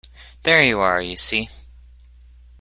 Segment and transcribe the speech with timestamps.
[0.41, 1.47] There you are, you see!